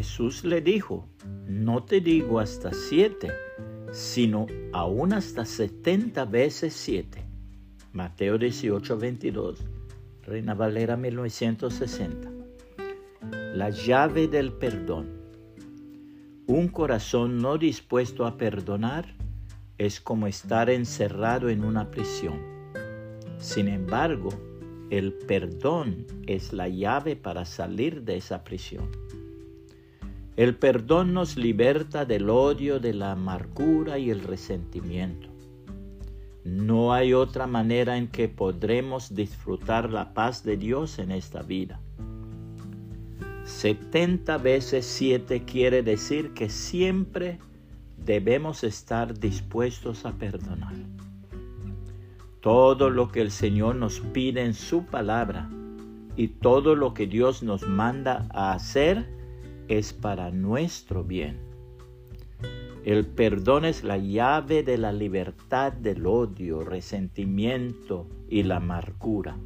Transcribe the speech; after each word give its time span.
Jesús 0.00 0.44
le 0.46 0.62
dijo, 0.62 1.06
no 1.46 1.84
te 1.84 2.00
digo 2.00 2.40
hasta 2.40 2.72
siete, 2.72 3.32
sino 3.92 4.46
aún 4.72 5.12
hasta 5.12 5.44
setenta 5.44 6.24
veces 6.24 6.72
siete. 6.72 7.22
Mateo 7.92 8.38
18, 8.38 8.96
22, 8.96 9.62
Reina 10.22 10.54
Valera 10.54 10.96
1960. 10.96 12.30
La 13.52 13.68
llave 13.68 14.26
del 14.26 14.54
perdón. 14.54 15.20
Un 16.46 16.68
corazón 16.68 17.36
no 17.36 17.58
dispuesto 17.58 18.24
a 18.24 18.38
perdonar 18.38 19.14
es 19.76 20.00
como 20.00 20.28
estar 20.28 20.70
encerrado 20.70 21.50
en 21.50 21.62
una 21.62 21.90
prisión. 21.90 22.40
Sin 23.36 23.68
embargo, 23.68 24.30
el 24.88 25.12
perdón 25.12 26.06
es 26.26 26.54
la 26.54 26.68
llave 26.68 27.16
para 27.16 27.44
salir 27.44 28.02
de 28.04 28.16
esa 28.16 28.44
prisión. 28.44 28.88
El 30.40 30.54
perdón 30.54 31.12
nos 31.12 31.36
liberta 31.36 32.06
del 32.06 32.30
odio, 32.30 32.80
de 32.80 32.94
la 32.94 33.12
amargura 33.12 33.98
y 33.98 34.08
el 34.08 34.22
resentimiento. 34.22 35.28
No 36.44 36.94
hay 36.94 37.12
otra 37.12 37.46
manera 37.46 37.98
en 37.98 38.08
que 38.08 38.26
podremos 38.30 39.14
disfrutar 39.14 39.90
la 39.90 40.14
paz 40.14 40.42
de 40.42 40.56
Dios 40.56 40.98
en 40.98 41.10
esta 41.10 41.42
vida. 41.42 41.78
70 43.44 44.38
veces 44.38 44.86
7 44.86 45.44
quiere 45.44 45.82
decir 45.82 46.32
que 46.32 46.48
siempre 46.48 47.38
debemos 47.98 48.64
estar 48.64 49.20
dispuestos 49.20 50.06
a 50.06 50.12
perdonar. 50.12 50.72
Todo 52.40 52.88
lo 52.88 53.12
que 53.12 53.20
el 53.20 53.30
Señor 53.30 53.76
nos 53.76 54.00
pide 54.00 54.42
en 54.42 54.54
su 54.54 54.86
palabra 54.86 55.50
y 56.16 56.28
todo 56.28 56.76
lo 56.76 56.94
que 56.94 57.06
Dios 57.06 57.42
nos 57.42 57.68
manda 57.68 58.26
a 58.30 58.54
hacer 58.54 59.19
es 59.70 59.92
para 59.92 60.32
nuestro 60.32 61.04
bien. 61.04 61.38
El 62.84 63.06
perdón 63.06 63.64
es 63.64 63.84
la 63.84 63.98
llave 63.98 64.64
de 64.64 64.76
la 64.76 64.92
libertad 64.92 65.72
del 65.72 66.06
odio, 66.06 66.64
resentimiento 66.64 68.08
y 68.28 68.42
la 68.42 68.56
amargura. 68.56 69.36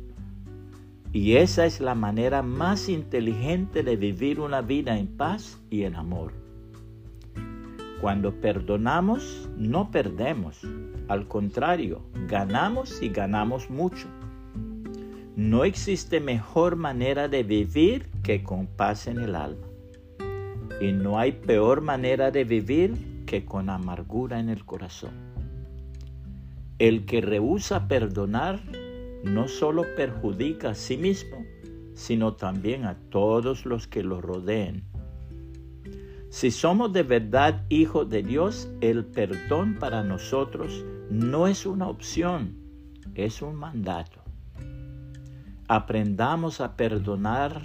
Y 1.12 1.36
esa 1.36 1.66
es 1.66 1.78
la 1.80 1.94
manera 1.94 2.40
más 2.40 2.88
inteligente 2.88 3.82
de 3.82 3.96
vivir 3.96 4.40
una 4.40 4.62
vida 4.62 4.96
en 4.98 5.08
paz 5.08 5.60
y 5.68 5.82
en 5.82 5.94
amor. 5.94 6.32
Cuando 8.00 8.40
perdonamos, 8.40 9.50
no 9.58 9.90
perdemos. 9.90 10.62
Al 11.08 11.28
contrario, 11.28 12.00
ganamos 12.28 13.02
y 13.02 13.10
ganamos 13.10 13.68
mucho. 13.68 14.08
No 15.36 15.64
existe 15.64 16.18
mejor 16.18 16.76
manera 16.76 17.28
de 17.28 17.42
vivir 17.42 18.08
que 18.22 18.42
con 18.42 18.66
paz 18.66 19.06
en 19.06 19.20
el 19.20 19.34
alma. 19.34 19.73
Y 20.80 20.92
no 20.92 21.18
hay 21.18 21.32
peor 21.32 21.80
manera 21.80 22.30
de 22.30 22.44
vivir 22.44 23.24
que 23.26 23.44
con 23.44 23.70
amargura 23.70 24.40
en 24.40 24.48
el 24.48 24.64
corazón. 24.64 25.12
El 26.78 27.06
que 27.06 27.20
rehúsa 27.20 27.88
perdonar 27.88 28.60
no 29.24 29.48
solo 29.48 29.84
perjudica 29.96 30.70
a 30.70 30.74
sí 30.74 30.96
mismo, 30.96 31.44
sino 31.94 32.34
también 32.34 32.84
a 32.84 32.96
todos 33.10 33.64
los 33.64 33.86
que 33.86 34.02
lo 34.02 34.20
rodeen. 34.20 34.84
Si 36.28 36.50
somos 36.50 36.92
de 36.92 37.04
verdad 37.04 37.64
hijos 37.68 38.10
de 38.10 38.22
Dios, 38.22 38.68
el 38.80 39.04
perdón 39.04 39.76
para 39.78 40.02
nosotros 40.02 40.84
no 41.08 41.46
es 41.46 41.64
una 41.64 41.88
opción, 41.88 42.56
es 43.14 43.40
un 43.40 43.54
mandato. 43.54 44.20
Aprendamos 45.68 46.60
a 46.60 46.76
perdonar 46.76 47.62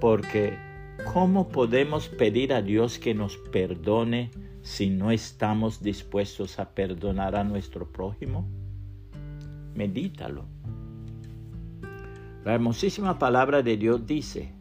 porque 0.00 0.58
¿cómo 1.12 1.48
podemos 1.48 2.08
pedir 2.08 2.52
a 2.52 2.62
Dios 2.62 2.98
que 2.98 3.14
nos 3.14 3.36
perdone 3.36 4.30
si 4.62 4.90
no 4.90 5.10
estamos 5.10 5.82
dispuestos 5.82 6.58
a 6.58 6.70
perdonar 6.70 7.36
a 7.36 7.44
nuestro 7.44 7.90
prójimo? 7.90 8.48
Medítalo. 9.74 10.46
La 12.44 12.54
hermosísima 12.54 13.18
palabra 13.18 13.62
de 13.62 13.76
Dios 13.76 14.06
dice, 14.06 14.52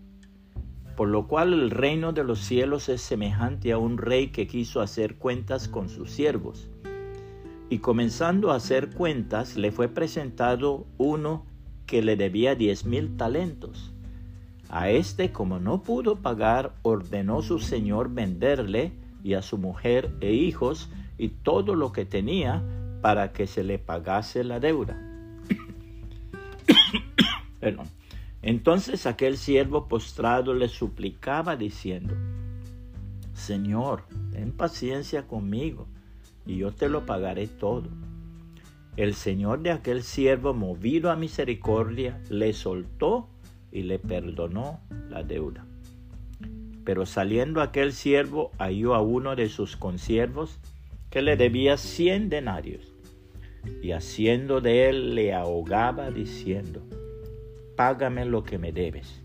por 0.95 1.07
lo 1.07 1.27
cual 1.27 1.53
el 1.53 1.71
reino 1.71 2.13
de 2.13 2.23
los 2.23 2.39
cielos 2.39 2.87
es 2.89 3.01
semejante 3.01 3.71
a 3.71 3.77
un 3.77 3.97
rey 3.97 4.27
que 4.27 4.47
quiso 4.47 4.81
hacer 4.81 5.15
cuentas 5.15 5.67
con 5.67 5.89
sus 5.89 6.11
siervos. 6.11 6.69
Y 7.69 7.79
comenzando 7.79 8.51
a 8.51 8.55
hacer 8.55 8.91
cuentas, 8.91 9.57
le 9.57 9.71
fue 9.71 9.87
presentado 9.87 10.85
uno 10.97 11.45
que 11.87 12.01
le 12.01 12.15
debía 12.15 12.55
diez 12.55 12.85
mil 12.85 13.17
talentos. 13.17 13.93
A 14.75 14.89
este, 14.89 15.31
como 15.31 15.59
no 15.59 15.83
pudo 15.83 16.15
pagar, 16.15 16.73
ordenó 16.81 17.43
su 17.43 17.59
señor 17.59 18.11
venderle 18.11 18.91
y 19.23 19.35
a 19.35 19.43
su 19.43 19.59
mujer 19.59 20.11
e 20.19 20.33
hijos 20.33 20.89
y 21.19 21.29
todo 21.29 21.75
lo 21.75 21.91
que 21.91 22.05
tenía 22.05 22.63
para 23.03 23.33
que 23.33 23.45
se 23.45 23.63
le 23.63 23.77
pagase 23.77 24.43
la 24.43 24.59
deuda. 24.59 24.99
Entonces 28.41 29.05
aquel 29.05 29.37
siervo 29.37 29.87
postrado 29.87 30.55
le 30.55 30.69
suplicaba 30.69 31.55
diciendo, 31.55 32.15
Señor, 33.35 34.05
ten 34.31 34.53
paciencia 34.53 35.27
conmigo 35.27 35.85
y 36.47 36.57
yo 36.57 36.71
te 36.71 36.89
lo 36.89 37.05
pagaré 37.05 37.45
todo. 37.45 37.89
El 38.97 39.13
Señor 39.13 39.61
de 39.61 39.69
aquel 39.69 40.01
siervo, 40.01 40.55
movido 40.55 41.11
a 41.11 41.15
misericordia, 41.15 42.19
le 42.31 42.53
soltó 42.53 43.29
y 43.73 43.81
le 43.81 43.97
perdonó 43.97 44.79
la 45.09 45.23
deuda. 45.23 45.65
Pero 46.85 47.07
saliendo 47.07 47.59
aquel 47.59 47.91
siervo 47.91 48.51
halló 48.59 48.93
a 48.93 49.01
uno 49.01 49.35
de 49.35 49.49
sus 49.49 49.75
consiervos 49.75 50.59
que 51.09 51.23
le 51.23 51.35
debía 51.37 51.77
cien 51.77 52.29
denarios, 52.29 52.93
y 53.81 53.91
haciendo 53.91 54.61
de 54.61 54.89
él 54.89 55.15
le 55.15 55.33
ahogaba 55.33 56.11
diciendo, 56.11 56.81
Págame 57.75 58.25
lo 58.25 58.43
que 58.43 58.59
me 58.59 58.71
debes. 58.71 59.21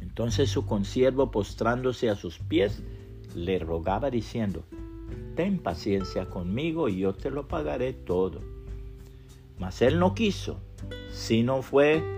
Entonces 0.00 0.50
su 0.50 0.64
consiervo 0.64 1.30
postrándose 1.32 2.10
a 2.10 2.14
sus 2.14 2.38
pies 2.38 2.82
le 3.34 3.58
rogaba 3.58 4.10
diciendo, 4.10 4.64
Ten 5.34 5.58
paciencia 5.58 6.26
conmigo 6.26 6.88
y 6.88 6.98
yo 6.98 7.14
te 7.14 7.30
lo 7.30 7.48
pagaré 7.48 7.92
todo. 7.94 8.40
Mas 9.58 9.82
él 9.82 9.98
no 9.98 10.14
quiso, 10.14 10.60
sino 11.10 11.62
fue 11.62 12.17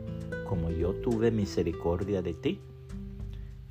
como 0.51 0.69
yo 0.69 0.95
tuve 0.95 1.31
misericordia 1.31 2.21
de 2.21 2.33
ti? 2.33 2.59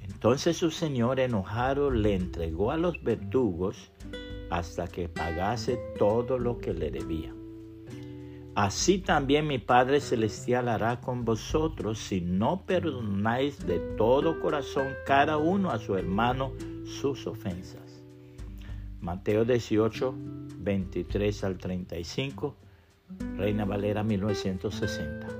Entonces 0.01 0.57
su 0.57 0.71
señor 0.71 1.21
enojado 1.21 1.91
le 1.91 2.15
entregó 2.15 2.71
a 2.71 2.79
los 2.79 3.05
verdugos 3.05 3.93
hasta 4.49 4.89
que 4.89 5.07
pagase 5.07 5.79
todo 5.99 6.39
lo 6.39 6.57
que 6.57 6.73
le 6.73 6.91
debía. 6.91 7.35
Así 8.55 8.99
también 8.99 9.47
mi 9.47 9.59
Padre 9.59 10.01
Celestial 10.01 10.69
hará 10.69 11.03
con 11.03 11.27
vosotros 11.27 11.99
si 11.99 12.23
no 12.23 12.65
perdonáis 12.65 13.67
de 13.67 13.79
todo 13.99 14.41
corazón 14.41 14.89
cada 15.05 15.37
uno 15.37 15.73
a 15.73 15.79
su 15.79 15.99
hermano 15.99 16.53
sus 16.87 17.27
ofensas. 17.27 18.03
Mateo 19.03 19.45
18, 19.45 20.15
23 20.61 21.45
al 21.45 21.59
35, 21.59 22.57
Reina 23.37 23.67
Valera 23.67 24.03
1960. 24.03 25.40